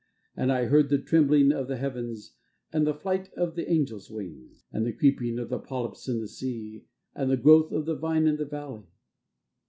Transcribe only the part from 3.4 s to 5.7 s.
the angel's wings, And the creeping of the